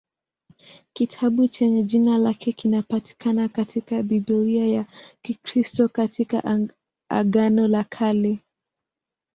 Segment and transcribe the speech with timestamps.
[0.93, 4.85] Kitabu chenye jina lake kinapatikana katika Biblia ya
[5.21, 6.43] Kikristo katika
[7.09, 8.39] Agano la Kale.